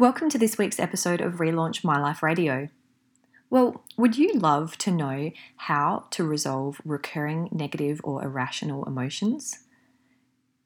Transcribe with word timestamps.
Welcome 0.00 0.30
to 0.30 0.38
this 0.38 0.56
week's 0.56 0.80
episode 0.80 1.20
of 1.20 1.34
Relaunch 1.34 1.84
My 1.84 2.00
Life 2.00 2.22
Radio. 2.22 2.70
Well, 3.50 3.84
would 3.98 4.16
you 4.16 4.32
love 4.32 4.78
to 4.78 4.90
know 4.90 5.30
how 5.56 6.06
to 6.12 6.24
resolve 6.24 6.80
recurring 6.86 7.50
negative 7.52 8.00
or 8.02 8.24
irrational 8.24 8.86
emotions? 8.86 9.58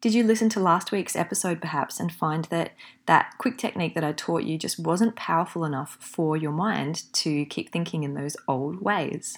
Did 0.01 0.15
you 0.15 0.23
listen 0.23 0.51
to 0.51 0.61
last 0.61 0.93
week's 0.93 1.17
episode 1.17 1.61
perhaps 1.61 1.99
and 1.99 2.13
find 2.13 2.45
that 2.45 2.75
that 3.07 3.35
quick 3.39 3.59
technique 3.59 3.97
that 3.97 4.05
I 4.05 4.13
taught 4.13 4.45
you 4.45 4.57
just 4.57 4.79
wasn't 4.79 5.17
powerful 5.17 5.65
enough 5.65 5.99
for 6.01 6.37
your 6.37 6.53
mind 6.53 7.03
to 7.15 7.45
keep 7.47 7.73
thinking 7.73 8.05
in 8.05 8.15
those 8.15 8.37
old 8.47 8.83
ways? 8.83 9.37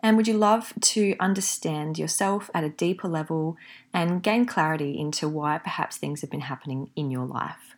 And 0.00 0.18
would 0.18 0.28
you 0.28 0.36
love 0.36 0.74
to 0.82 1.16
understand 1.18 1.98
yourself 1.98 2.50
at 2.52 2.62
a 2.62 2.68
deeper 2.68 3.08
level 3.08 3.56
and 3.94 4.22
gain 4.22 4.44
clarity 4.44 4.98
into 4.98 5.30
why 5.30 5.56
perhaps 5.56 5.96
things 5.96 6.20
have 6.20 6.30
been 6.30 6.40
happening 6.40 6.90
in 6.94 7.10
your 7.10 7.24
life? 7.24 7.76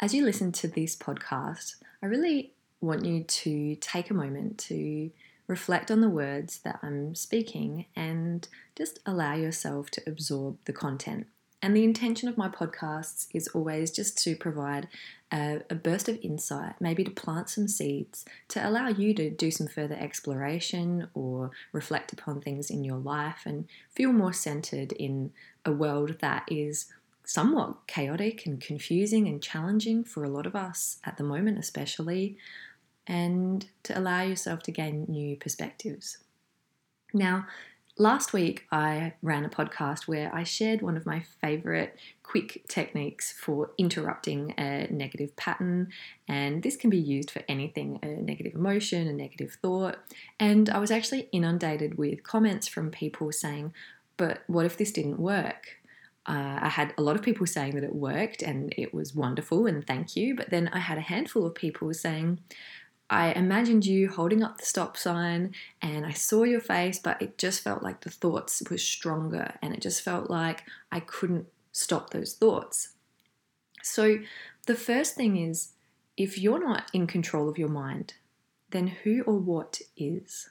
as 0.00 0.12
you 0.14 0.24
listen 0.24 0.52
to 0.52 0.68
this 0.68 0.94
podcast, 0.94 1.76
I 2.02 2.06
really 2.06 2.52
want 2.80 3.04
you 3.04 3.24
to 3.24 3.76
take 3.76 4.10
a 4.10 4.14
moment 4.14 4.58
to 4.58 5.10
reflect 5.46 5.90
on 5.90 6.00
the 6.00 6.10
words 6.10 6.58
that 6.58 6.78
I'm 6.82 7.14
speaking 7.14 7.86
and 7.94 8.46
just 8.74 8.98
allow 9.06 9.34
yourself 9.34 9.90
to 9.92 10.02
absorb 10.06 10.58
the 10.64 10.72
content. 10.72 11.28
And 11.62 11.74
the 11.74 11.84
intention 11.84 12.28
of 12.28 12.36
my 12.36 12.48
podcasts 12.48 13.28
is 13.32 13.48
always 13.48 13.90
just 13.90 14.22
to 14.24 14.36
provide 14.36 14.88
a, 15.32 15.62
a, 15.70 15.74
burst 15.74 16.08
of 16.08 16.18
insight, 16.22 16.74
maybe 16.80 17.02
to 17.02 17.10
plant 17.10 17.48
some 17.48 17.66
seeds 17.66 18.24
to 18.48 18.68
allow 18.68 18.88
you 18.88 19.14
to 19.14 19.30
do 19.30 19.50
some 19.50 19.66
further 19.66 19.96
exploration 19.98 21.08
or 21.14 21.50
reflect 21.72 22.12
upon 22.12 22.40
things 22.40 22.70
in 22.70 22.84
your 22.84 22.98
life 22.98 23.42
and 23.46 23.66
feel 23.90 24.12
more 24.12 24.34
centered 24.34 24.92
in 24.92 25.32
a 25.64 25.72
world 25.72 26.18
that 26.20 26.44
is 26.48 26.86
somewhat 27.26 27.86
chaotic 27.88 28.46
and 28.46 28.60
confusing 28.60 29.26
and 29.26 29.42
challenging 29.42 30.04
for 30.04 30.24
a 30.24 30.28
lot 30.28 30.46
of 30.46 30.54
us 30.54 30.98
at 31.04 31.16
the 31.18 31.24
moment, 31.24 31.58
especially, 31.58 32.38
and 33.06 33.66
to 33.82 33.98
allow 33.98 34.22
yourself 34.22 34.62
to 34.62 34.72
gain 34.72 35.04
new 35.08 35.36
perspectives. 35.36 36.18
Now, 37.12 37.46
last 37.98 38.32
week 38.32 38.66
I 38.70 39.14
ran 39.22 39.44
a 39.44 39.48
podcast 39.48 40.06
where 40.06 40.32
I 40.32 40.44
shared 40.44 40.82
one 40.82 40.96
of 40.96 41.04
my 41.04 41.24
favorite 41.40 41.98
quick 42.22 42.64
techniques 42.68 43.32
for 43.32 43.72
interrupting 43.76 44.54
a 44.56 44.86
negative 44.90 45.34
pattern, 45.34 45.88
and 46.28 46.62
this 46.62 46.76
can 46.76 46.90
be 46.90 46.98
used 46.98 47.32
for 47.32 47.42
anything 47.48 47.98
a 48.04 48.06
negative 48.06 48.54
emotion, 48.54 49.08
a 49.08 49.12
negative 49.12 49.58
thought. 49.60 49.98
And 50.38 50.70
I 50.70 50.78
was 50.78 50.92
actually 50.92 51.28
inundated 51.32 51.98
with 51.98 52.22
comments 52.22 52.68
from 52.68 52.92
people 52.92 53.32
saying, 53.32 53.74
But 54.16 54.44
what 54.46 54.64
if 54.64 54.76
this 54.76 54.92
didn't 54.92 55.18
work? 55.18 55.78
Uh, 56.26 56.58
I 56.62 56.68
had 56.68 56.92
a 56.98 57.02
lot 57.02 57.16
of 57.16 57.22
people 57.22 57.46
saying 57.46 57.74
that 57.76 57.84
it 57.84 57.94
worked 57.94 58.42
and 58.42 58.74
it 58.76 58.92
was 58.92 59.14
wonderful 59.14 59.66
and 59.66 59.86
thank 59.86 60.16
you. 60.16 60.34
But 60.34 60.50
then 60.50 60.68
I 60.72 60.80
had 60.80 60.98
a 60.98 61.02
handful 61.02 61.46
of 61.46 61.54
people 61.54 61.92
saying, 61.94 62.40
I 63.08 63.32
imagined 63.32 63.86
you 63.86 64.08
holding 64.08 64.42
up 64.42 64.58
the 64.58 64.66
stop 64.66 64.96
sign 64.96 65.54
and 65.80 66.04
I 66.04 66.12
saw 66.12 66.42
your 66.42 66.60
face, 66.60 66.98
but 66.98 67.22
it 67.22 67.38
just 67.38 67.62
felt 67.62 67.82
like 67.82 68.00
the 68.00 68.10
thoughts 68.10 68.60
were 68.68 68.78
stronger 68.78 69.54
and 69.62 69.72
it 69.72 69.80
just 69.80 70.02
felt 70.02 70.28
like 70.28 70.64
I 70.90 70.98
couldn't 70.98 71.46
stop 71.70 72.10
those 72.10 72.34
thoughts. 72.34 72.94
So, 73.82 74.18
the 74.66 74.74
first 74.74 75.14
thing 75.14 75.36
is 75.36 75.74
if 76.16 76.38
you're 76.38 76.58
not 76.58 76.90
in 76.92 77.06
control 77.06 77.48
of 77.48 77.58
your 77.58 77.68
mind, 77.68 78.14
then 78.70 78.88
who 78.88 79.22
or 79.22 79.38
what 79.38 79.80
is? 79.96 80.50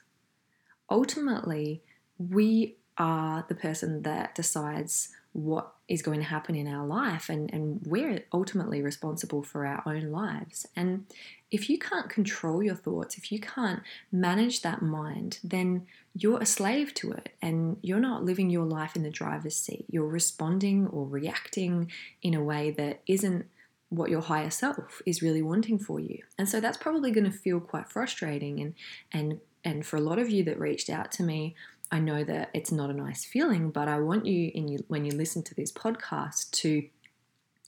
Ultimately, 0.90 1.82
we 2.16 2.76
are 2.96 3.44
the 3.46 3.54
person 3.54 4.02
that 4.02 4.34
decides 4.34 5.10
what 5.36 5.74
is 5.86 6.00
going 6.00 6.18
to 6.18 6.24
happen 6.24 6.54
in 6.54 6.66
our 6.66 6.86
life 6.86 7.28
and, 7.28 7.52
and 7.52 7.80
we're 7.84 8.24
ultimately 8.32 8.80
responsible 8.80 9.42
for 9.42 9.66
our 9.66 9.82
own 9.84 10.10
lives. 10.10 10.66
And 10.74 11.04
if 11.50 11.68
you 11.68 11.78
can't 11.78 12.08
control 12.08 12.62
your 12.62 12.74
thoughts, 12.74 13.18
if 13.18 13.30
you 13.30 13.38
can't 13.38 13.82
manage 14.10 14.62
that 14.62 14.80
mind, 14.80 15.38
then 15.44 15.86
you're 16.14 16.40
a 16.40 16.46
slave 16.46 16.94
to 16.94 17.12
it 17.12 17.34
and 17.42 17.76
you're 17.82 18.00
not 18.00 18.24
living 18.24 18.48
your 18.48 18.64
life 18.64 18.96
in 18.96 19.02
the 19.02 19.10
driver's 19.10 19.56
seat. 19.56 19.84
You're 19.90 20.06
responding 20.06 20.86
or 20.86 21.04
reacting 21.04 21.92
in 22.22 22.32
a 22.32 22.42
way 22.42 22.70
that 22.70 23.02
isn't 23.06 23.44
what 23.90 24.08
your 24.08 24.22
higher 24.22 24.50
self 24.50 25.02
is 25.04 25.20
really 25.20 25.42
wanting 25.42 25.78
for 25.78 26.00
you. 26.00 26.22
And 26.38 26.48
so 26.48 26.60
that's 26.60 26.78
probably 26.78 27.10
going 27.10 27.30
to 27.30 27.38
feel 27.38 27.60
quite 27.60 27.90
frustrating 27.90 28.58
and 28.60 28.74
and 29.12 29.40
and 29.66 29.84
for 29.84 29.96
a 29.96 30.00
lot 30.00 30.20
of 30.20 30.30
you 30.30 30.44
that 30.44 30.60
reached 30.60 30.88
out 30.88 31.10
to 31.12 31.24
me, 31.24 31.56
I 31.90 32.00
know 32.00 32.24
that 32.24 32.50
it's 32.52 32.72
not 32.72 32.90
a 32.90 32.94
nice 32.94 33.24
feeling, 33.24 33.70
but 33.70 33.88
I 33.88 33.98
want 33.98 34.26
you, 34.26 34.50
in 34.54 34.68
you 34.68 34.84
when 34.88 35.04
you 35.04 35.12
listen 35.12 35.42
to 35.44 35.54
this 35.54 35.72
podcast, 35.72 36.50
to 36.52 36.88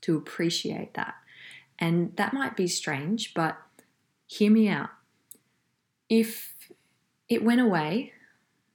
to 0.00 0.16
appreciate 0.16 0.94
that. 0.94 1.14
And 1.78 2.16
that 2.16 2.32
might 2.32 2.56
be 2.56 2.66
strange, 2.66 3.34
but 3.34 3.56
hear 4.26 4.50
me 4.50 4.68
out. 4.68 4.90
If 6.08 6.54
it 7.28 7.44
went 7.44 7.60
away, 7.60 8.12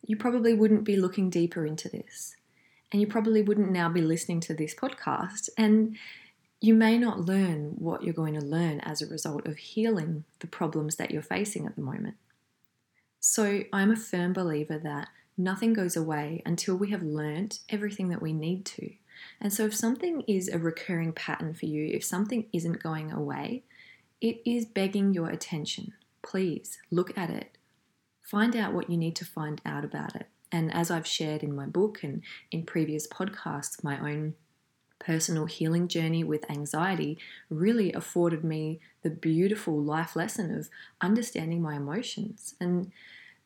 you 0.06 0.16
probably 0.16 0.54
wouldn't 0.54 0.84
be 0.84 0.96
looking 0.96 1.30
deeper 1.30 1.66
into 1.66 1.90
this. 1.90 2.36
And 2.92 3.02
you 3.02 3.08
probably 3.08 3.42
wouldn't 3.42 3.72
now 3.72 3.90
be 3.90 4.02
listening 4.02 4.40
to 4.42 4.54
this 4.54 4.76
podcast. 4.76 5.50
And 5.58 5.98
you 6.62 6.74
may 6.74 6.98
not 6.98 7.22
learn 7.22 7.76
what 7.78 8.04
you're 8.04 8.14
going 8.14 8.36
to 8.36 8.46
learn 8.46 8.80
as 8.82 9.02
a 9.02 9.08
result 9.08 9.48
of 9.48 9.58
healing 9.58 10.24
the 10.40 10.48
problems 10.48 10.98
that 10.98 11.12
you're 11.12 11.22
facing 11.22 11.66
at 11.66 11.76
the 11.76 11.82
moment. 11.82 12.16
So 13.20 13.64
I'm 13.74 13.92
a 13.92 13.96
firm 13.96 14.34
believer 14.34 14.78
that 14.78 15.08
nothing 15.38 15.74
goes 15.74 15.96
away 15.96 16.42
until 16.46 16.76
we 16.76 16.92
have 16.92 17.04
learnt 17.04 17.60
everything 17.70 18.10
that 18.10 18.22
we 18.22 18.34
need 18.34 18.66
to. 18.66 18.92
And 19.40 19.54
so, 19.54 19.66
if 19.66 19.76
something 19.76 20.22
is 20.22 20.48
a 20.48 20.60
recurring 20.60 21.14
pattern 21.14 21.54
for 21.54 21.66
you, 21.66 21.86
if 21.94 22.04
something 22.04 22.46
isn't 22.52 22.84
going 22.84 23.12
away, 23.12 23.64
it 24.22 24.42
is 24.46 24.66
begging 24.66 25.14
your 25.14 25.30
attention. 25.30 25.94
Please 26.22 26.78
look 26.90 27.18
at 27.18 27.30
it, 27.30 27.58
find 28.22 28.56
out 28.56 28.74
what 28.74 28.90
you 28.90 28.98
need 28.98 29.16
to 29.18 29.26
find 29.26 29.62
out 29.66 29.84
about 29.84 30.16
it. 30.16 30.28
And 30.52 30.74
as 30.74 30.92
I've 30.92 31.08
shared 31.08 31.44
in 31.44 31.56
my 31.56 31.66
book 31.66 32.04
and 32.04 32.22
in 32.52 32.64
previous 32.64 33.08
podcasts, 33.08 33.84
my 33.84 34.00
own 34.00 34.36
personal 35.00 35.46
healing 35.46 35.88
journey 35.88 36.24
with 36.24 36.50
anxiety 36.50 37.18
really 37.50 37.92
afforded 37.92 38.44
me 38.44 38.80
the 39.02 39.10
beautiful 39.10 39.82
life 39.82 40.16
lesson 40.16 40.56
of 40.58 40.70
understanding 41.02 41.62
my 41.62 41.76
emotions. 41.76 42.56
And 42.60 42.92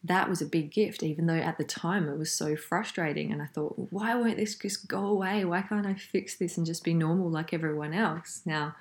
that 0.07 0.29
was 0.29 0.41
a 0.41 0.45
big 0.45 0.71
gift, 0.71 1.03
even 1.03 1.27
though 1.27 1.33
at 1.33 1.57
the 1.57 1.63
time 1.63 2.07
it 2.09 2.17
was 2.17 2.31
so 2.31 2.55
frustrating. 2.55 3.31
And 3.31 3.41
I 3.41 3.45
thought, 3.45 3.75
why 3.91 4.15
won't 4.15 4.37
this 4.37 4.55
just 4.55 4.87
go 4.87 5.05
away? 5.05 5.45
Why 5.45 5.61
can't 5.61 5.85
I 5.85 5.93
fix 5.93 6.35
this 6.35 6.57
and 6.57 6.65
just 6.65 6.83
be 6.83 6.93
normal 6.93 7.29
like 7.29 7.53
everyone 7.53 7.93
else? 7.93 8.41
Now, 8.45 8.75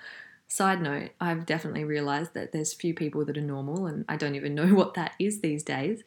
side 0.49 0.81
note, 0.81 1.11
I've 1.21 1.47
definitely 1.47 1.85
realized 1.85 2.35
that 2.35 2.53
there's 2.53 2.73
few 2.73 2.95
people 2.95 3.25
that 3.25 3.37
are 3.37 3.43
normal, 3.43 3.87
and 3.87 4.05
I 4.09 4.17
don't 4.17 4.35
even 4.35 4.55
know 4.57 4.75
what 4.75 4.95
that 4.95 5.13
is 5.19 5.41
these 5.41 5.63
days. 5.63 6.03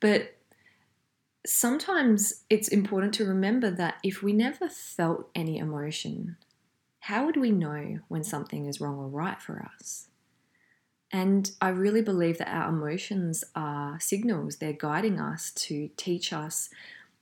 But 0.00 0.34
sometimes 1.46 2.44
it's 2.50 2.68
important 2.68 3.14
to 3.14 3.24
remember 3.24 3.70
that 3.70 3.96
if 4.02 4.22
we 4.22 4.32
never 4.32 4.68
felt 4.68 5.30
any 5.34 5.58
emotion, 5.58 6.36
how 7.00 7.26
would 7.26 7.36
we 7.36 7.50
know 7.50 8.00
when 8.08 8.24
something 8.24 8.66
is 8.66 8.80
wrong 8.80 8.96
or 8.96 9.08
right 9.08 9.40
for 9.40 9.68
us? 9.76 10.08
And 11.14 11.52
I 11.60 11.68
really 11.68 12.02
believe 12.02 12.38
that 12.38 12.48
our 12.48 12.68
emotions 12.70 13.44
are 13.54 14.00
signals, 14.00 14.56
they're 14.56 14.72
guiding 14.72 15.20
us 15.20 15.52
to 15.52 15.88
teach 15.96 16.32
us 16.32 16.70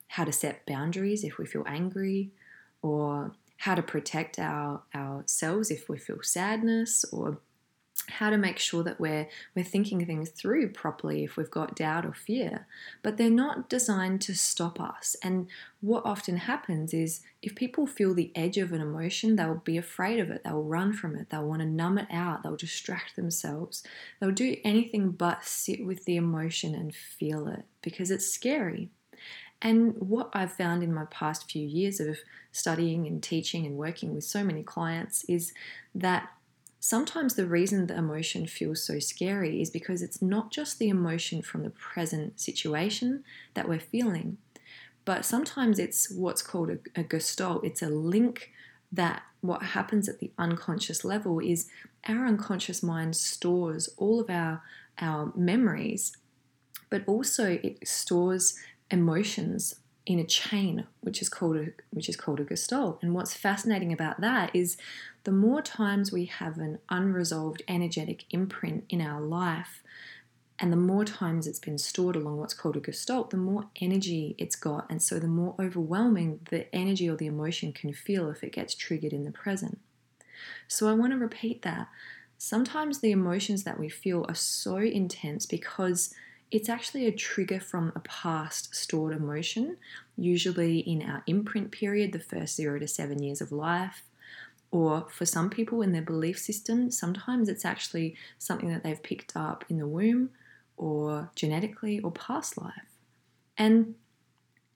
how 0.09 0.25
to 0.25 0.33
set 0.33 0.65
boundaries 0.65 1.25
if 1.25 1.37
we 1.37 1.45
feel 1.45 1.65
angry, 1.67 2.31
or 2.81 3.33
how 3.59 3.75
to 3.75 3.83
protect 3.83 4.39
our, 4.39 4.81
ourselves 4.95 5.71
if 5.71 5.91
we 5.91 5.99
feel 5.99 6.23
sadness, 6.23 7.05
or 7.13 7.37
how 8.09 8.31
to 8.31 8.37
make 8.37 8.59
sure 8.59 8.83
that 8.83 9.01
we're 9.01 9.29
we're 9.55 9.65
thinking 9.65 10.05
things 10.05 10.31
through 10.31 10.71
properly 10.71 11.25
if 11.25 11.37
we've 11.37 11.51
got 11.51 11.77
doubt 11.77 12.05
or 12.05 12.13
fear. 12.13 12.67
But 13.03 13.17
they're 13.17 13.31
not 13.31 13.69
designed 13.69 14.21
to 14.23 14.35
stop 14.35 14.81
us. 14.81 15.17
And 15.23 15.49
what 15.81 16.05
often 16.05 16.37
happens 16.37 16.95
is 16.95 17.23
if 17.43 17.55
people 17.55 17.87
feel 17.87 18.15
the 18.15 18.33
edge 18.35 18.59
of 18.59 18.73
an 18.73 18.81
emotion 18.81 19.37
they'll 19.37 19.63
be 19.65 19.77
afraid 19.77 20.21
of 20.21 20.31
it. 20.31 20.43
They'll 20.45 20.63
run 20.63 20.93
from 20.93 21.17
it. 21.17 21.31
They'll 21.31 21.47
want 21.47 21.63
to 21.63 21.67
numb 21.67 21.99
it 21.99 22.09
out. 22.11 22.43
They'll 22.43 22.57
distract 22.57 23.17
themselves. 23.17 23.83
They'll 24.21 24.31
do 24.31 24.57
anything 24.65 25.11
but 25.13 25.45
sit 25.45 25.85
with 25.85 26.05
the 26.05 26.17
emotion 26.17 26.75
and 26.75 26.95
feel 26.95 27.47
it 27.49 27.65
because 27.83 28.11
it's 28.11 28.31
scary. 28.31 28.91
And 29.63 29.95
what 30.01 30.29
I've 30.33 30.53
found 30.53 30.83
in 30.83 30.93
my 30.93 31.05
past 31.05 31.51
few 31.51 31.65
years 31.65 32.01
of 32.01 32.19
studying 32.51 33.07
and 33.07 33.23
teaching 33.23 33.65
and 33.65 33.77
working 33.77 34.13
with 34.13 34.25
so 34.25 34.43
many 34.43 34.65
clients 34.65 35.25
is 35.29 35.53
that 35.95 36.31
Sometimes 36.85 37.35
the 37.35 37.47
reason 37.47 37.87
the 37.87 37.97
emotion 37.97 38.45
feels 38.45 38.83
so 38.83 38.99
scary 38.99 39.63
is 39.63 39.71
because 39.71 40.03
it's 40.03 40.21
not 40.21 40.51
just 40.51 40.81
the 40.81 40.89
emotion 40.89 41.41
from 41.41 41.63
the 41.63 41.71
present 41.71 42.41
situation 42.41 43.23
that 43.55 43.69
we're 43.69 43.79
feeling, 43.79 44.39
but 45.05 45.25
sometimes 45.25 45.79
it's 45.79 46.11
what's 46.11 46.43
called 46.43 46.71
a, 46.71 46.79
a 46.97 47.05
gestalt. 47.05 47.65
It's 47.65 47.83
a 47.83 47.89
link 47.89 48.51
that 48.91 49.23
what 49.43 49.63
happens 49.63 50.09
at 50.09 50.19
the 50.19 50.33
unconscious 50.37 51.05
level 51.05 51.39
is 51.39 51.69
our 52.09 52.27
unconscious 52.27 52.83
mind 52.83 53.15
stores 53.15 53.89
all 53.97 54.19
of 54.19 54.29
our, 54.29 54.61
our 54.99 55.33
memories, 55.37 56.17
but 56.91 57.05
also 57.07 57.61
it 57.63 57.87
stores 57.87 58.59
emotions 58.91 59.77
in 60.05 60.19
a 60.19 60.25
chain, 60.25 60.87
which 61.01 61.23
is 61.23 61.29
called 61.29 61.57
a 61.57 61.67
which 61.91 62.09
is 62.09 62.17
called 62.17 62.41
a 62.41 62.45
gestalt. 62.45 62.99
And 63.03 63.15
what's 63.15 63.35
fascinating 63.35 63.93
about 63.93 64.21
that 64.21 64.51
is 64.53 64.77
the 65.25 65.33
more 65.33 65.63
times 65.63 66.13
we 66.13 66.25
have 66.27 66.59
an 66.59 66.79
unresolved 66.89 67.63
energetic 67.69 68.25
imprint 68.31 68.85
in 68.89 69.01
our 69.01 69.21
life, 69.21 69.83
and 70.59 70.73
the 70.73 70.77
more 70.77 71.05
times 71.05 71.47
it's 71.47 71.59
been 71.59 71.79
stored 71.79 72.15
along 72.15 72.39
what's 72.39 72.55
called 72.55 72.77
a 72.77 72.81
gestalt, 72.81 73.31
the 73.31 73.37
more 73.37 73.67
energy 73.81 74.35
it's 74.39 74.55
got. 74.55 74.89
And 74.89 75.03
so 75.03 75.19
the 75.19 75.27
more 75.27 75.55
overwhelming 75.59 76.41
the 76.51 76.73
energy 76.75 77.09
or 77.09 77.17
the 77.17 77.27
emotion 77.27 77.73
can 77.73 77.93
feel 77.93 78.31
if 78.31 78.45
it 78.45 78.53
gets 78.53 78.75
triggered 78.75 79.13
in 79.13 79.25
the 79.25 79.33
present. 79.33 79.81
So 80.69 80.89
I 80.89 80.93
want 80.93 81.13
to 81.13 81.19
repeat 81.19 81.63
that. 81.63 81.89
Sometimes 82.39 82.99
the 82.99 83.13
emotions 83.13 83.65
that 83.65 83.79
we 83.79 83.89
feel 83.89 84.25
are 84.29 84.35
so 84.35 84.77
intense 84.77 85.47
because 85.47 86.15
it's 86.51 86.69
actually 86.69 87.07
a 87.07 87.13
trigger 87.13 87.59
from 87.59 87.93
a 87.97 88.01
past 88.01 88.75
stored 88.75 89.17
emotion, 89.17 89.79
usually 90.17 90.79
in 90.79 91.03
our 91.03 91.23
imprint 91.27 91.73
period, 91.73 92.13
the 92.13 92.21
first 92.21 92.57
zero 92.57 92.79
to 92.79 92.87
seven 92.87 93.23
years 93.23 93.41
of 93.41 93.53
life, 93.53 94.03
or 94.73 95.07
for 95.11 95.27
some 95.27 95.51
people 95.51 95.83
in 95.83 95.93
their 95.93 96.03
belief 96.03 96.39
system, 96.39 96.91
sometimes 96.91 97.49
it's 97.49 97.65
actually 97.65 98.17
something 98.39 98.71
that 98.71 98.83
they've 98.83 99.03
picked 99.03 99.37
up 99.37 99.65
in 99.69 99.79
the 99.79 99.87
womb 99.87 100.31
or 100.79 101.31
genetically 101.37 102.01
or 102.01 102.11
past 102.11 102.61
life. 102.61 102.89
And 103.57 103.95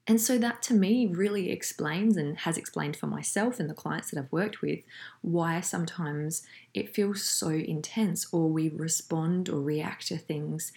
and 0.09 0.21
so 0.21 0.37
that 0.37 0.61
to 0.63 0.73
me 0.73 1.05
really 1.05 1.51
explains 1.51 2.15
and 2.15 2.37
has 2.37 2.57
explained 2.57 2.95
for 2.95 3.07
myself 3.07 3.59
and 3.59 3.69
the 3.69 3.73
clients 3.73 4.11
that 4.11 4.19
I've 4.19 4.31
worked 4.31 4.61
with 4.61 4.79
why 5.19 5.59
sometimes 5.59 6.43
it 6.73 6.95
feels 6.95 7.23
so 7.23 7.49
intense 7.49 8.25
or 8.31 8.47
we 8.47 8.69
respond 8.69 9.49
or 9.49 9.59
react 9.59 10.07
to 10.07 10.17
things 10.17 10.71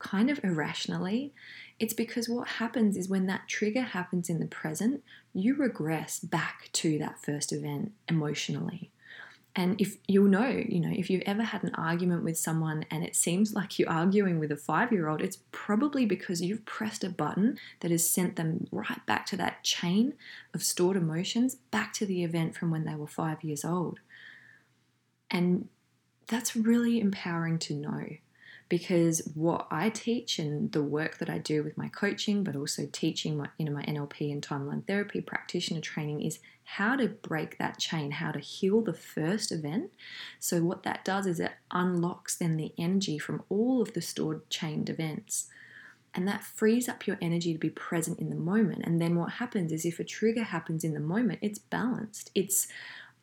kind 0.00 0.30
of 0.30 0.42
irrationally. 0.42 1.32
It's 1.78 1.94
because 1.94 2.28
what 2.28 2.48
happens 2.48 2.96
is 2.96 3.08
when 3.08 3.26
that 3.26 3.48
trigger 3.48 3.82
happens 3.82 4.28
in 4.28 4.40
the 4.40 4.46
present, 4.46 5.04
you 5.34 5.54
regress 5.54 6.18
back 6.18 6.68
to 6.72 6.98
that 6.98 7.20
first 7.22 7.52
event 7.52 7.92
emotionally. 8.08 8.90
And 9.54 9.78
if 9.80 9.98
you'll 10.08 10.28
know, 10.28 10.48
you 10.48 10.80
know, 10.80 10.92
if 10.94 11.10
you've 11.10 11.22
ever 11.26 11.42
had 11.42 11.62
an 11.62 11.74
argument 11.74 12.24
with 12.24 12.38
someone 12.38 12.86
and 12.90 13.04
it 13.04 13.14
seems 13.14 13.52
like 13.52 13.78
you're 13.78 13.90
arguing 13.90 14.38
with 14.38 14.50
a 14.50 14.56
five 14.56 14.92
year 14.92 15.08
old, 15.08 15.20
it's 15.20 15.38
probably 15.52 16.06
because 16.06 16.40
you've 16.40 16.64
pressed 16.64 17.04
a 17.04 17.10
button 17.10 17.58
that 17.80 17.90
has 17.90 18.08
sent 18.08 18.36
them 18.36 18.66
right 18.72 19.04
back 19.04 19.26
to 19.26 19.36
that 19.36 19.62
chain 19.62 20.14
of 20.54 20.62
stored 20.62 20.96
emotions, 20.96 21.56
back 21.70 21.92
to 21.94 22.06
the 22.06 22.24
event 22.24 22.56
from 22.56 22.70
when 22.70 22.84
they 22.84 22.94
were 22.94 23.06
five 23.06 23.44
years 23.44 23.62
old. 23.62 24.00
And 25.30 25.68
that's 26.28 26.56
really 26.56 26.98
empowering 26.98 27.58
to 27.60 27.74
know 27.74 28.06
because 28.72 29.20
what 29.34 29.66
I 29.70 29.90
teach 29.90 30.38
and 30.38 30.72
the 30.72 30.82
work 30.82 31.18
that 31.18 31.28
I 31.28 31.36
do 31.36 31.62
with 31.62 31.76
my 31.76 31.88
coaching, 31.88 32.42
but 32.42 32.56
also 32.56 32.88
teaching 32.90 33.36
my, 33.36 33.48
know, 33.58 33.70
my 33.70 33.82
NLP 33.82 34.32
and 34.32 34.40
timeline 34.40 34.86
therapy 34.86 35.20
practitioner 35.20 35.82
training 35.82 36.22
is 36.22 36.38
how 36.64 36.96
to 36.96 37.06
break 37.08 37.58
that 37.58 37.78
chain, 37.78 38.12
how 38.12 38.32
to 38.32 38.38
heal 38.38 38.80
the 38.80 38.94
first 38.94 39.52
event. 39.52 39.92
So 40.38 40.62
what 40.62 40.84
that 40.84 41.04
does 41.04 41.26
is 41.26 41.38
it 41.38 41.52
unlocks 41.70 42.34
then 42.34 42.56
the 42.56 42.72
energy 42.78 43.18
from 43.18 43.42
all 43.50 43.82
of 43.82 43.92
the 43.92 44.00
stored 44.00 44.48
chained 44.48 44.88
events. 44.88 45.50
And 46.14 46.26
that 46.26 46.42
frees 46.42 46.88
up 46.88 47.06
your 47.06 47.18
energy 47.20 47.52
to 47.52 47.58
be 47.58 47.68
present 47.68 48.20
in 48.20 48.30
the 48.30 48.36
moment. 48.36 48.84
And 48.86 49.02
then 49.02 49.16
what 49.16 49.32
happens 49.32 49.70
is 49.70 49.84
if 49.84 50.00
a 50.00 50.04
trigger 50.04 50.44
happens 50.44 50.82
in 50.82 50.94
the 50.94 51.00
moment, 51.00 51.40
it's 51.42 51.58
balanced. 51.58 52.30
It's 52.34 52.68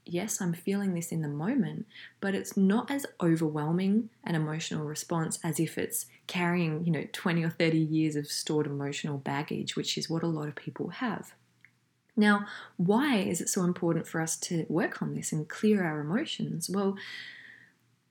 yes, 0.06 0.42
I'm 0.42 0.54
feeling 0.54 0.94
this 0.94 1.12
in 1.12 1.22
the 1.22 1.28
moment, 1.28 1.86
but 2.19 2.36
it's 2.36 2.57
not 2.57 2.90
as 2.90 3.06
overwhelming 3.22 4.10
an 4.24 4.36
emotional 4.36 4.86
response 4.86 5.40
as 5.44 5.60
if 5.60 5.78
it's 5.78 6.06
carrying, 6.28 6.86
you 6.86 6.92
know, 6.92 7.06
20 7.12 7.44
or 7.44 7.50
30 7.50 7.78
years 7.78 8.16
of 8.16 8.28
stored 8.28 8.66
emotional 8.66 9.18
baggage, 9.18 9.75
which 9.75 9.98
is 9.98 10.10
what 10.10 10.24
a 10.24 10.28
lot 10.28 10.48
of 10.48 10.56
people 10.56 10.90
have. 10.90 11.34
Now, 12.16 12.46
why 12.75 13.18
is 13.18 13.40
it 13.40 13.50
so 13.50 13.63
important 13.63 14.07
for 14.07 14.19
us 14.19 14.36
to 14.38 14.66
work 14.68 15.01
on 15.01 15.16
this 15.16 15.31
and 15.31 15.48
clear 15.48 15.84
our 15.84 16.01
emotions? 16.01 16.69
Well, 16.69 16.98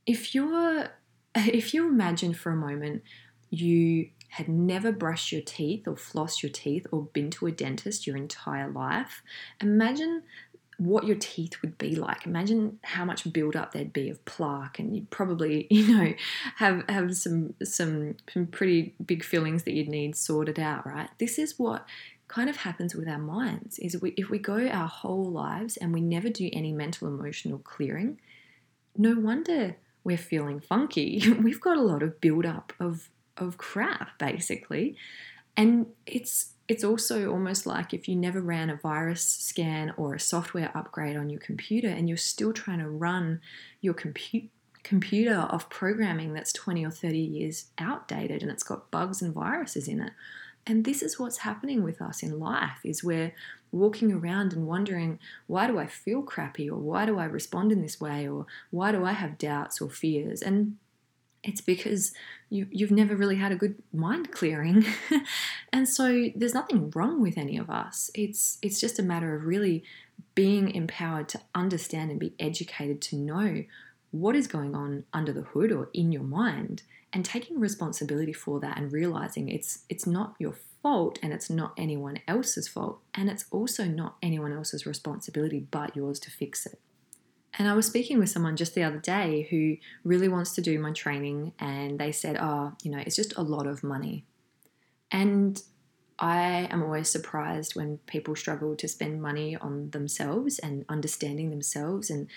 if 0.07 0.35
you're 0.35 0.89
if 1.35 1.75
you 1.75 1.87
imagine 1.87 2.35
for 2.35 2.51
a 2.51 2.57
moment 2.57 3.03
you 3.51 4.09
had 4.31 4.49
never 4.49 4.93
brushed 4.93 5.33
your 5.33 5.41
teeth 5.41 5.87
or 5.87 5.95
flossed 5.95 6.43
your 6.43 6.53
teeth 6.53 6.87
or 6.93 7.05
been 7.15 7.31
to 7.31 7.47
a 7.47 7.53
dentist 7.53 8.07
your 8.07 8.17
entire 8.17 8.71
life, 8.71 9.23
imagine 9.61 10.23
what 10.79 11.05
your 11.05 11.17
teeth 11.17 11.61
would 11.61 11.77
be 11.77 11.95
like. 11.95 12.25
Imagine 12.25 12.79
how 12.85 13.05
much 13.05 13.31
build-up 13.33 13.73
there'd 13.73 13.93
be 13.93 14.09
of 14.09 14.25
plaque, 14.25 14.79
and 14.79 14.95
you'd 14.95 15.11
probably, 15.11 15.67
you 15.71 15.97
know, 15.97 16.15
have 16.57 16.85
have 16.89 17.17
some 17.17 17.55
some 17.63 18.17
some 18.33 18.47
pretty 18.47 18.95
big 19.05 19.25
fillings 19.25 19.65
that 19.65 19.75
you'd 19.75 19.89
need 19.89 20.17
sorted 20.17 20.59
out, 20.59 20.87
right? 20.87 21.11
This 21.19 21.39
is 21.39 21.59
what 21.59 21.87
kind 22.29 22.51
of 22.51 22.59
happens 22.59 22.95
with 22.95 23.09
our 23.09 23.19
minds 23.19 23.79
is 23.79 24.01
we, 24.01 24.11
if 24.17 24.29
we 24.29 24.39
go 24.39 24.69
our 24.69 24.87
whole 24.87 25.31
lives 25.31 25.79
and 25.79 25.93
we 25.93 26.01
never 26.01 26.29
do 26.29 26.51
any 26.53 26.73
mental 26.73 27.09
emotional 27.09 27.59
clearing 27.59 28.21
no 28.97 29.19
wonder 29.19 29.77
we're 30.05 30.19
feeling 30.19 30.61
funky 30.61 31.23
we've 31.43 31.61
got 31.61 31.79
a 31.79 31.83
lot 31.83 32.03
of 32.03 32.21
build 32.21 32.45
up 32.45 32.73
of 32.79 33.09
of 33.39 33.57
crap 33.57 34.19
basically 34.19 34.95
and 35.57 35.87
it's 36.07 36.53
it's 36.69 36.85
also 36.85 37.31
almost 37.31 37.67
like 37.67 37.95
if 37.95 38.07
you 38.09 38.15
never 38.15 38.43
ran 38.43 38.69
a 38.69 38.77
virus 38.77 39.23
scan 39.23 39.93
or 39.97 40.15
a 40.15 40.21
software 40.21 40.71
upgrade 40.77 41.17
on 41.17 41.31
your 41.31 41.41
computer 41.41 41.89
and 41.89 42.09
you're 42.09 42.19
still 42.19 42.53
trying 42.53 42.79
to 42.79 42.89
run 42.89 43.41
your 43.81 43.95
computer 44.83 45.47
off 45.51 45.71
programming 45.71 46.35
that's 46.35 46.53
20 46.53 46.85
or 46.85 46.91
30 46.91 47.19
years 47.19 47.71
outdated 47.79 48.43
and 48.43 48.51
it's 48.51 48.63
got 48.63 48.91
bugs 48.91 49.23
and 49.23 49.33
viruses 49.33 49.89
in 49.89 50.01
it. 50.01 50.13
And 50.67 50.85
this 50.85 51.01
is 51.01 51.19
what's 51.19 51.39
happening 51.39 51.83
with 51.83 52.03
us 52.03 52.23
in 52.23 52.39
life 52.39 52.81
is 52.85 53.03
we're 53.03 53.33
walking 53.73 54.13
around 54.13 54.53
and 54.53 54.67
wondering 54.67 55.19
why 55.47 55.67
do 55.67 55.79
I 55.79 55.87
feel 55.87 56.21
crappy 56.21 56.69
or 56.69 56.79
why 56.79 57.07
do 57.07 57.19
I 57.19 57.25
respond 57.25 57.73
in 57.73 57.81
this 57.81 57.99
way 57.99 58.29
or 58.29 58.45
why 58.71 58.93
do 58.93 59.07
I 59.07 59.13
have 59.13 59.39
doubts 59.39 59.81
or 59.81 59.89
fears? 59.89 60.43
And 60.43 60.77
it's 61.43 61.63
because 61.63 62.13
you, 62.51 62.67
you've 62.71 62.91
never 62.91 63.15
really 63.15 63.37
had 63.37 63.53
a 63.53 63.57
good 63.57 63.77
mind 63.93 64.33
clearing. 64.33 64.85
and 65.73 65.89
so 65.89 66.29
there's 66.35 66.55
nothing 66.55 66.91
wrong 66.95 67.21
with 67.21 67.37
any 67.37 67.57
of 67.57 67.69
us. 67.69 68.11
It's, 68.15 68.59
it's 68.63 68.81
just 68.81 68.99
a 68.99 69.03
matter 69.03 69.35
of 69.35 69.45
really 69.45 69.85
being 70.35 70.71
empowered 70.71 71.29
to 71.31 71.41
understand 71.55 72.11
and 72.11 72.21
be 72.21 72.35
educated 72.39 73.01
to 73.03 73.17
know 73.17 73.65
what 74.11 74.35
is 74.35 74.47
going 74.47 74.75
on 74.75 75.05
under 75.13 75.33
the 75.33 75.43
hood 75.43 75.71
or 75.73 75.91
in 75.93 76.13
your 76.13 76.23
mind 76.23 76.83
and 77.13 77.25
taking 77.25 77.59
responsibility 77.59 78.33
for 78.33 78.61
that 78.61 78.79
and 78.79 78.93
realizing 78.93 79.49
it's 79.49 79.81
it's 79.89 80.07
not 80.07 80.35
your 80.39 80.55
fault 80.83 81.19
and 81.23 81.33
it's 81.33 81.51
not 81.51 81.73
anyone 81.77 82.19
else's 82.27 82.69
fault 82.69 83.01
and 83.15 83.29
it's 83.29 83.45
also 83.51 83.85
not 83.85 84.17
anyone 84.23 84.53
else's 84.53 84.87
responsibility 84.87 85.67
but 85.71 85.95
yours 85.97 86.19
to 86.21 86.31
fix 86.31 86.67
it. 86.67 86.81
And 87.55 87.67
I 87.67 87.75
was 87.75 87.87
speaking 87.87 88.19
with 88.19 88.29
someone 88.31 88.57
just 88.57 88.75
the 88.75 88.83
other 88.83 88.99
day 88.99 89.49
who 89.51 89.77
really 90.05 90.29
wants 90.29 90.55
to 90.55 90.61
do 90.61 90.79
my 90.79 90.93
training, 90.93 91.53
and 91.59 91.99
they 91.99 92.13
said, 92.13 92.37
Oh, 92.39 92.75
you 92.83 92.91
know, 92.91 92.99
it's 92.99 93.17
just 93.17 93.37
a 93.37 93.43
lot 93.43 93.67
of 93.67 93.83
money. 93.83 94.25
And 95.11 95.61
I 96.19 96.69
am 96.71 96.83
always 96.83 97.09
surprised 97.09 97.77
when 97.77 97.99
people 98.07 98.35
struggle 98.35 98.75
to 98.77 98.89
spend 98.89 99.23
money 99.23 99.57
on 99.57 99.91
themselves 99.91 100.59
and 100.59 100.85
understanding 100.89 101.51
themselves 101.51 102.11
and 102.11 102.29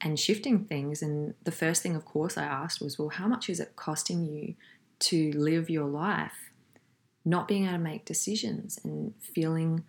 and 0.00 0.18
shifting 0.18 0.64
things. 0.64 1.00
And 1.02 1.34
the 1.44 1.52
first 1.52 1.82
thing, 1.82 1.96
of 1.96 2.04
course, 2.04 2.36
I 2.36 2.44
asked 2.44 2.80
was, 2.80 2.98
Well, 2.98 3.10
how 3.10 3.26
much 3.26 3.48
is 3.48 3.60
it 3.60 3.76
costing 3.76 4.24
you 4.26 4.54
to 4.98 5.32
live 5.32 5.70
your 5.70 5.86
life 5.86 6.50
not 7.24 7.48
being 7.48 7.64
able 7.64 7.74
to 7.74 7.78
make 7.78 8.04
decisions 8.04 8.78
and 8.84 9.14
feeling 9.20 9.84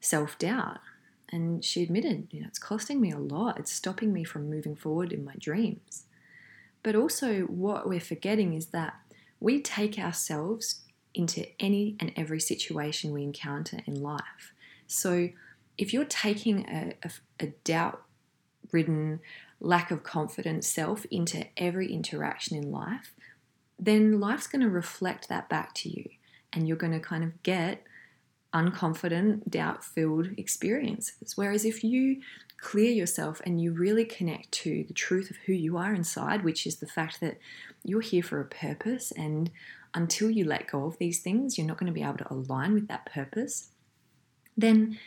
self 0.00 0.38
doubt? 0.38 0.78
And 1.30 1.64
she 1.64 1.82
admitted, 1.82 2.28
you 2.30 2.40
know, 2.40 2.46
it's 2.46 2.58
costing 2.58 3.00
me 3.00 3.10
a 3.10 3.18
lot. 3.18 3.58
It's 3.58 3.72
stopping 3.72 4.12
me 4.12 4.24
from 4.24 4.48
moving 4.48 4.74
forward 4.74 5.12
in 5.12 5.24
my 5.24 5.34
dreams. 5.38 6.04
But 6.82 6.94
also, 6.94 7.42
what 7.42 7.88
we're 7.88 8.00
forgetting 8.00 8.54
is 8.54 8.66
that 8.66 8.94
we 9.40 9.60
take 9.60 9.98
ourselves 9.98 10.80
into 11.14 11.46
any 11.60 11.96
and 12.00 12.12
every 12.16 12.40
situation 12.40 13.12
we 13.12 13.22
encounter 13.22 13.80
in 13.86 14.02
life. 14.02 14.54
So, 14.86 15.30
if 15.76 15.92
you're 15.92 16.04
taking 16.04 16.66
a, 16.68 16.94
a, 17.02 17.10
a 17.40 17.46
doubt 17.64 18.02
ridden, 18.72 19.20
lack 19.60 19.90
of 19.90 20.02
confidence 20.02 20.66
self 20.66 21.04
into 21.06 21.46
every 21.56 21.92
interaction 21.92 22.56
in 22.56 22.70
life, 22.70 23.12
then 23.78 24.20
life's 24.20 24.46
going 24.46 24.62
to 24.62 24.68
reflect 24.68 25.28
that 25.28 25.48
back 25.48 25.74
to 25.74 25.88
you. 25.88 26.08
And 26.52 26.66
you're 26.66 26.76
going 26.76 26.92
to 26.92 27.00
kind 27.00 27.24
of 27.24 27.42
get 27.42 27.84
unconfident, 28.54 29.50
doubt 29.50 29.84
filled 29.84 30.28
experiences. 30.36 31.36
Whereas 31.36 31.64
if 31.64 31.84
you 31.84 32.20
clear 32.58 32.90
yourself 32.90 33.40
and 33.44 33.60
you 33.60 33.72
really 33.72 34.04
connect 34.04 34.50
to 34.50 34.84
the 34.88 34.94
truth 34.94 35.30
of 35.30 35.36
who 35.46 35.52
you 35.52 35.76
are 35.76 35.94
inside, 35.94 36.44
which 36.44 36.66
is 36.66 36.76
the 36.76 36.86
fact 36.86 37.20
that 37.20 37.38
you're 37.84 38.00
here 38.00 38.22
for 38.22 38.40
a 38.40 38.44
purpose, 38.44 39.12
and 39.12 39.50
until 39.94 40.30
you 40.30 40.44
let 40.44 40.70
go 40.70 40.84
of 40.84 40.98
these 40.98 41.20
things, 41.20 41.56
you're 41.56 41.66
not 41.66 41.78
going 41.78 41.86
to 41.86 41.92
be 41.92 42.02
able 42.02 42.18
to 42.18 42.32
align 42.32 42.74
with 42.74 42.88
that 42.88 43.06
purpose, 43.06 43.70
then 44.56 44.98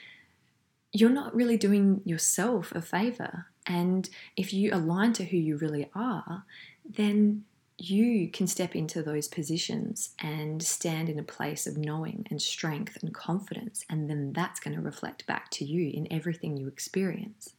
you're 0.93 1.09
not 1.09 1.35
really 1.35 1.57
doing 1.57 2.01
yourself 2.05 2.71
a 2.73 2.81
favor. 2.81 3.47
And 3.65 4.09
if 4.35 4.53
you 4.53 4.73
align 4.73 5.13
to 5.13 5.25
who 5.25 5.37
you 5.37 5.57
really 5.57 5.89
are, 5.93 6.45
then 6.89 7.43
you 7.83 8.29
can 8.29 8.45
step 8.45 8.75
into 8.75 9.01
those 9.01 9.27
positions 9.27 10.11
and 10.19 10.61
stand 10.61 11.09
in 11.09 11.17
a 11.17 11.23
place 11.23 11.65
of 11.65 11.77
knowing 11.77 12.27
and 12.29 12.39
strength 12.39 12.97
and 13.01 13.11
confidence. 13.11 13.83
And 13.89 14.07
then 14.07 14.33
that's 14.33 14.59
going 14.59 14.75
to 14.75 14.81
reflect 14.81 15.25
back 15.25 15.49
to 15.51 15.65
you 15.65 15.89
in 15.91 16.07
everything 16.11 16.57
you 16.57 16.67
experience. 16.67 17.53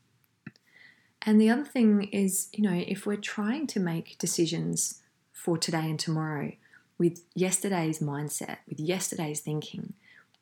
And 1.22 1.40
the 1.40 1.50
other 1.50 1.64
thing 1.64 2.04
is, 2.04 2.48
you 2.52 2.62
know, 2.62 2.84
if 2.86 3.04
we're 3.04 3.16
trying 3.16 3.66
to 3.68 3.80
make 3.80 4.18
decisions 4.18 5.02
for 5.32 5.58
today 5.58 5.90
and 5.90 5.98
tomorrow 5.98 6.52
with 6.98 7.24
yesterday's 7.34 7.98
mindset, 7.98 8.58
with 8.68 8.78
yesterday's 8.78 9.40
thinking, 9.40 9.94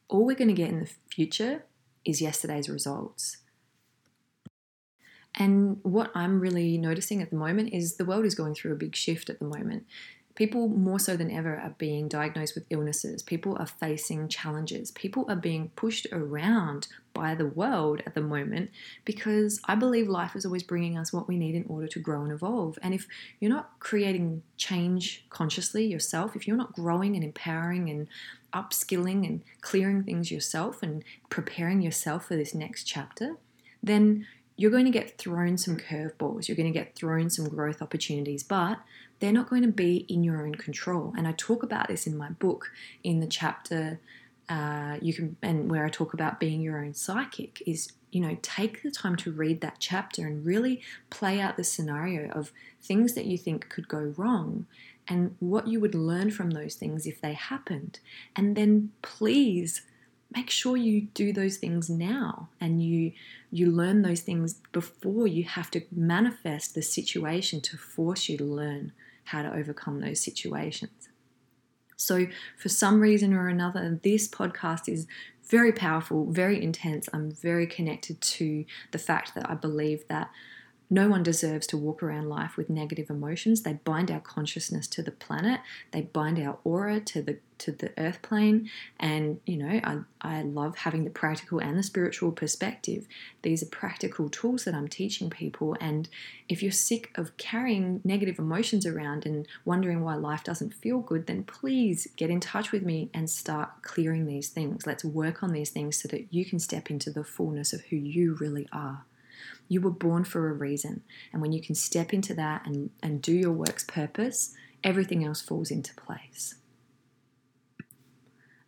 all 0.09 0.27
we're 0.27 0.37
going 0.37 0.49
to 0.49 0.55
get 0.55 0.71
in 0.71 0.81
the 0.81 0.91
future 1.09 1.65
is 2.05 2.21
yesterday's 2.21 2.69
results. 2.69 3.39
And 5.35 5.79
what 5.83 6.11
I'm 6.15 6.41
really 6.41 6.77
noticing 6.77 7.23
at 7.23 7.31
the 7.31 7.37
moment 7.37 7.73
is 7.73 7.97
the 7.97 8.05
world 8.05 8.25
is 8.25 8.35
going 8.35 8.55
through 8.55 8.73
a 8.73 8.77
big 8.77 8.97
shift 8.97 9.31
at 9.31 9.39
the 9.39 9.45
moment. 9.45 9.87
People, 10.37 10.69
more 10.69 10.99
so 10.99 11.17
than 11.17 11.31
ever, 11.31 11.57
are 11.57 11.75
being 11.77 12.09
diagnosed 12.09 12.55
with 12.55 12.65
illnesses. 12.71 13.23
People 13.23 13.57
are 13.59 13.67
facing 13.67 14.29
challenges. 14.29 14.91
People 14.93 15.27
are 15.29 15.37
being 15.37 15.71
pushed 15.77 16.07
around 16.13 16.89
by 17.13 17.35
the 17.35 17.47
world 17.47 18.01
at 18.07 18.15
the 18.15 18.23
moment 18.23 18.71
because 19.05 19.61
I 19.67 19.75
believe 19.75 20.09
life 20.09 20.35
is 20.35 20.47
always 20.47 20.63
bringing 20.63 20.97
us 20.97 21.13
what 21.13 21.29
we 21.29 21.37
need 21.37 21.55
in 21.55 21.67
order 21.69 21.89
to 21.89 21.99
grow 21.99 22.23
and 22.23 22.33
evolve. 22.33 22.79
And 22.81 22.95
if 22.95 23.07
you're 23.39 23.51
not 23.51 23.79
creating 23.81 24.43
change 24.57 25.27
consciously 25.29 25.85
yourself, 25.85 26.35
if 26.35 26.47
you're 26.47 26.57
not 26.57 26.75
growing 26.75 27.17
and 27.17 27.25
empowering 27.25 27.91
and 27.91 28.07
upskilling 28.55 29.27
and 29.27 29.43
clearing 29.61 30.05
things 30.05 30.31
yourself 30.31 30.83
and 30.83 31.05
preparing 31.29 31.83
yourself 31.83 32.27
for 32.27 32.37
this 32.37 32.55
next 32.55 32.85
chapter, 32.85 33.37
then 33.83 34.27
you're 34.61 34.71
going 34.71 34.85
to 34.85 34.91
get 34.91 35.17
thrown 35.17 35.57
some 35.57 35.79
curveballs. 35.79 36.47
You're 36.47 36.57
going 36.57 36.71
to 36.71 36.79
get 36.79 36.95
thrown 36.95 37.31
some 37.31 37.49
growth 37.49 37.81
opportunities, 37.81 38.43
but 38.43 38.79
they're 39.19 39.33
not 39.33 39.49
going 39.49 39.63
to 39.63 39.69
be 39.69 40.05
in 40.07 40.23
your 40.23 40.45
own 40.45 40.55
control. 40.55 41.15
And 41.17 41.27
I 41.27 41.33
talk 41.33 41.63
about 41.63 41.89
this 41.89 42.07
in 42.07 42.15
my 42.15 42.29
book 42.29 42.71
in 43.03 43.21
the 43.21 43.27
chapter 43.27 44.01
uh, 44.51 44.99
you 45.01 45.15
can 45.15 45.37
and 45.41 45.71
where 45.71 45.87
I 45.87 45.89
talk 45.89 46.13
about 46.13 46.41
being 46.41 46.61
your 46.61 46.85
own 46.85 46.93
psychic 46.93 47.63
is 47.67 47.93
you 48.11 48.21
know 48.21 48.37
take 48.43 48.83
the 48.83 48.91
time 48.91 49.15
to 49.17 49.31
read 49.31 49.61
that 49.61 49.77
chapter 49.79 50.27
and 50.27 50.45
really 50.45 50.83
play 51.09 51.41
out 51.41 51.57
the 51.57 51.63
scenario 51.63 52.29
of 52.33 52.51
things 52.83 53.15
that 53.15 53.27
you 53.27 53.39
think 53.39 53.69
could 53.69 53.87
go 53.87 54.13
wrong 54.17 54.67
and 55.07 55.37
what 55.39 55.69
you 55.69 55.79
would 55.79 55.95
learn 55.95 56.33
from 56.33 56.51
those 56.51 56.75
things 56.75 57.07
if 57.07 57.21
they 57.21 57.33
happened 57.33 58.01
and 58.35 58.57
then 58.57 58.91
please 59.03 59.83
make 60.35 60.51
sure 60.51 60.77
you 60.77 61.03
do 61.15 61.33
those 61.33 61.57
things 61.57 61.89
now 61.89 62.49
and 62.61 62.83
you 62.83 63.13
you 63.51 63.71
learn 63.71 64.03
those 64.03 64.21
things 64.21 64.55
before 64.73 65.27
you 65.27 65.45
have 65.45 65.71
to 65.73 65.83
manifest 65.91 66.75
the 66.75 66.83
situation 66.83 67.61
to 67.61 67.77
force 67.77 68.29
you 68.29 68.39
to 68.39 68.45
learn 68.45 68.93
how 69.25 69.43
to 69.43 69.53
overcome 69.53 70.01
those 70.01 70.21
situations. 70.21 71.09
So, 71.97 72.27
for 72.57 72.69
some 72.71 73.01
reason 73.01 73.35
or 73.35 73.49
another, 73.49 74.01
this 74.03 74.27
podcast 74.27 74.89
is 74.89 75.07
very 75.51 75.73
powerful, 75.73 76.31
very 76.31 76.63
intense. 76.63 77.09
I'm 77.13 77.31
very 77.31 77.67
connected 77.67 78.21
to 78.21 78.65
the 78.93 78.99
fact 78.99 79.35
that 79.35 79.51
I 79.51 79.55
believe 79.55 80.07
that 80.09 80.31
no 80.93 81.09
one 81.09 81.23
deserves 81.23 81.69
to 81.69 81.77
walk 81.79 82.03
around 82.03 82.29
life 82.29 82.57
with 82.57 82.69
negative 82.69 83.11
emotions. 83.11 83.63
They 83.63 83.75
bind 83.75 84.11
our 84.11 84.19
consciousness 84.19 84.89
to 84.89 85.03
the 85.03 85.13
planet. 85.13 85.61
They 85.93 86.03
bind 86.03 86.41
our 86.41 86.59
aura 86.65 86.99
to 87.01 87.23
the 87.23 87.39
to 87.59 87.73
the 87.73 87.93
earth 87.99 88.23
plane. 88.23 88.71
And 88.99 89.41
you 89.47 89.59
know, 89.59 89.81
I, 89.85 89.99
I 90.23 90.43
love 90.43 90.79
having 90.79 91.05
the 91.05 91.11
practical 91.11 91.61
and 91.61 91.79
the 91.79 91.83
spiritual 91.83 92.33
perspective. 92.33 93.07
These 93.43 93.63
are 93.63 93.67
practical 93.67 94.29
tools 94.29 94.65
that 94.65 94.75
I'm 94.75 94.89
teaching 94.89 95.31
people. 95.31 95.77
And 95.81 96.09
if 96.49 96.63
you're 96.63 96.73
sick 96.73 97.11
of 97.15 97.37
carrying 97.37 98.01
negative 98.03 98.39
emotions 98.39 98.85
around 98.85 99.27
and 99.27 99.47
wondering 99.65 100.03
why 100.03 100.15
life 100.17 100.43
doesn't 100.43 100.75
feel 100.75 101.01
good, 101.01 101.27
then 101.27 101.45
please 101.45 102.09
get 102.17 102.31
in 102.31 102.41
touch 102.41 102.73
with 102.73 102.83
me 102.83 103.11
and 103.15 103.31
start 103.31 103.83
clearing 103.83 104.27
these 104.27 104.49
things. 104.49 104.87
Let's 104.87 105.05
work 105.05 105.43
on 105.43 105.53
these 105.53 105.71
things 105.71 106.03
so 106.03 106.09
that 106.09 106.33
you 106.33 106.45
can 106.45 106.59
step 106.59 106.91
into 106.91 107.11
the 107.11 107.25
fullness 107.25 107.73
of 107.73 107.83
who 107.83 107.97
you 107.97 108.35
really 108.41 108.67
are. 108.73 109.05
You 109.69 109.81
were 109.81 109.91
born 109.91 110.25
for 110.25 110.49
a 110.49 110.53
reason. 110.53 111.03
And 111.33 111.41
when 111.41 111.53
you 111.53 111.61
can 111.61 111.75
step 111.75 112.13
into 112.13 112.35
that 112.35 112.67
and, 112.67 112.91
and 113.03 113.23
do 113.23 113.33
your 113.33 113.53
work's 113.53 113.85
purpose, 113.85 114.55
everything 114.83 115.25
else 115.25 115.41
falls 115.41 115.71
into 115.71 115.95
place. 115.95 116.57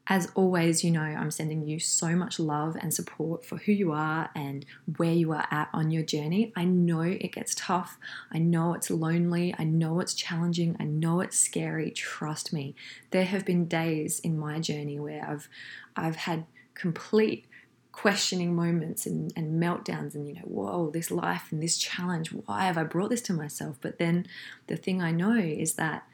As 0.09 0.31
always, 0.35 0.83
you 0.83 0.91
know, 0.91 1.01
I'm 1.01 1.31
sending 1.31 1.67
you 1.67 1.79
so 1.79 2.17
much 2.17 2.41
love 2.41 2.77
and 2.77 2.93
support 2.93 3.47
for 3.47 3.57
who 3.59 3.73
you 3.73 3.93
are 3.93 4.31
and 4.35 4.67
where 4.97 5.13
you 5.13 5.31
are 5.33 5.47
at 5.51 5.69
on 5.73 5.93
your 5.93 6.03
journey. 6.03 6.53
I 6.57 6.65
know 6.65 7.03
it 7.03 7.33
gets 7.33 7.55
tough. 7.55 7.99
I 8.33 8.39
know 8.39 8.75
it's 8.75 8.91
lonely. 8.91 9.55
I 9.59 9.65
know 9.65 10.01
it's 10.01 10.13
challenging. 10.13 10.77
I 10.81 10.85
know 10.85 11.21
it's 11.21 11.39
scary. 11.39 11.93
Trust 11.93 12.53
me. 12.53 12.75
There 13.13 13.25
have 13.25 13.45
been 13.45 13.67
days 13.67 14.19
in 14.19 14.39
my 14.39 14.59
journey 14.59 14.99
where 14.99 15.25
I've 15.27 15.49
I've 15.95 16.17
had 16.17 16.47
complete 16.75 17.47
questioning 17.93 18.55
moments 18.55 19.05
and, 19.05 19.33
and 19.37 19.63
meltdowns 19.63 20.15
and 20.15 20.27
you 20.27 20.35
know 20.35 20.41
whoa 20.45 20.91
this 20.91 21.11
life 21.11 21.49
and 21.51 21.63
this 21.63 21.77
challenge 21.77 22.33
why 22.33 22.65
have 22.65 22.79
i 22.79 22.83
brought 22.83 23.11
this 23.11 23.21
to 23.23 23.33
myself? 23.33 23.77
But 23.81 23.99
then 23.99 24.27
the 24.67 24.77
thing 24.77 25.03
i 25.03 25.13
know 25.13 25.37
is 25.37 25.75
that 25.75 26.07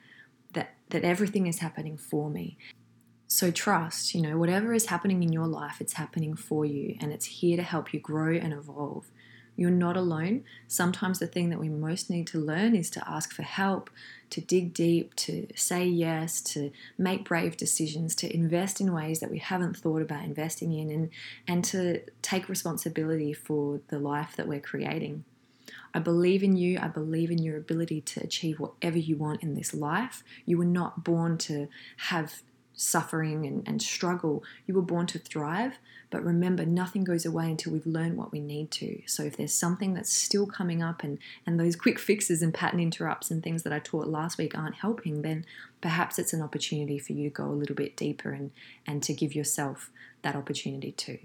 that 0.53 0.75
that 0.91 1.05
everything 1.05 1.47
is 1.47 1.59
happening 1.59 1.97
for 1.97 2.31
me. 2.31 2.59
So 3.29 3.51
trust 3.51 4.15
you 4.15 4.23
know 4.23 4.37
whatever 4.39 4.73
is 4.73 4.87
happening 4.87 5.23
in 5.23 5.33
your 5.33 5.47
life 5.47 5.81
it's 5.81 5.95
happening 5.95 6.35
for 6.35 6.65
you 6.65 6.97
and 7.01 7.13
it's 7.13 7.27
here 7.27 7.57
to 7.57 7.63
help 7.63 7.95
you 7.95 8.01
grow 8.01 8.35
and 8.35 8.53
evolve 8.53 9.11
you're 9.59 9.71
not 9.73 9.97
alone. 9.97 10.45
Sometimes 10.69 11.19
the 11.19 11.27
thing 11.27 11.51
that 11.51 11.59
we 11.59 11.69
most 11.69 12.09
need 12.09 12.29
to 12.29 12.39
learn 12.39 12.77
is 12.77 12.89
to 12.91 13.03
ask 13.11 13.33
for 13.33 13.43
help, 13.43 13.91
to 14.31 14.41
dig 14.41 14.73
deep, 14.73 15.17
to 15.17 15.49
say 15.57 15.85
yes, 15.85 16.41
to 16.41 16.71
make 16.97 17.25
brave 17.25 17.57
decisions, 17.57 18.15
to 18.15 18.33
invest 18.33 18.81
in 18.81 18.93
ways 18.93 19.19
that 19.19 19.33
we 19.33 19.39
haven't 19.39 19.77
thought 19.77 20.01
about 20.01 20.23
investing 20.23 20.73
in, 20.73 20.91
and, 20.91 21.11
and 21.49 21.65
to 21.65 22.03
take 22.23 22.49
responsibility 22.49 23.33
for 23.33 23.81
the 23.89 23.99
life 23.99 24.37
that 24.37 24.47
we're 24.47 24.61
creating. 24.61 25.25
I 25.93 25.99
believe 25.99 26.45
in 26.45 26.57
you. 26.57 26.79
I 26.81 26.87
believe 26.87 27.31
in 27.31 27.39
your 27.39 27.57
ability 27.57 28.03
to 28.03 28.23
achieve 28.23 28.61
whatever 28.61 28.99
you 28.99 29.17
want 29.17 29.43
in 29.43 29.55
this 29.55 29.75
life. 29.75 30.23
You 30.47 30.59
were 30.59 30.65
not 30.65 31.03
born 31.03 31.37
to 31.39 31.69
have 31.97 32.43
suffering 32.79 33.45
and, 33.45 33.67
and 33.67 33.83
struggle. 33.83 34.43
You 34.67 34.75
were 34.75 34.83
born 34.83 35.07
to 35.09 35.19
thrive, 35.19 35.79
but 36.11 36.25
remember, 36.25 36.65
nothing 36.65 37.05
goes 37.05 37.27
away 37.27 37.51
until 37.51 37.73
we've 37.73 37.87
learned 37.87 38.17
what 38.17 38.33
we 38.33 38.41
need 38.41 38.71
to. 38.73 39.03
So 39.07 39.25
if 39.25 39.37
there's 39.37 39.53
something 39.53 39.95
that's 39.95 40.13
still 40.13 40.47
coming 40.47 40.83
up 40.83 41.03
and, 41.03 41.19
and 41.47 41.59
those 41.59 41.77
quick 41.85 41.99
fixes 41.99 42.41
and 42.41 42.55
pattern 42.55 42.81
interrupts 42.81 43.31
and 43.31 43.43
things 43.43 43.65
that 43.65 43.73
I 43.73 43.81
taught 43.81 44.07
last 44.07 44.39
week 44.39 44.57
aren't 44.57 44.77
helping, 44.77 45.23
then 45.23 45.45
perhaps 45.81 46.19
it's 46.19 46.33
an 46.33 46.41
opportunity 46.41 46.99
for 46.99 47.13
you 47.13 47.29
to 47.29 47.35
go 47.35 47.47
a 47.47 47.53
little 47.53 47.77
bit 47.77 47.97
deeper 47.97 48.31
and, 48.31 48.53
and 48.87 49.03
to 49.03 49.13
give 49.13 49.35
yourself 49.35 49.91
that 50.23 50.37
opportunity 50.37 50.93
too. 50.93 51.19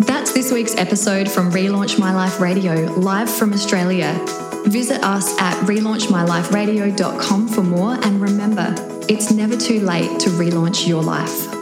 That's 0.00 0.32
this 0.32 0.52
week's 0.52 0.76
episode 0.76 1.30
from 1.30 1.50
Relaunch 1.50 1.98
My 1.98 2.14
Life 2.14 2.40
Radio, 2.40 2.74
live 2.94 3.30
from 3.30 3.52
Australia. 3.52 4.47
Visit 4.68 5.02
us 5.02 5.36
at 5.40 5.54
relaunchmyliferadio.com 5.64 7.48
for 7.48 7.62
more 7.62 7.94
and 8.04 8.20
remember, 8.20 8.74
it's 9.08 9.30
never 9.30 9.56
too 9.56 9.80
late 9.80 10.20
to 10.20 10.30
relaunch 10.30 10.86
your 10.86 11.02
life. 11.02 11.57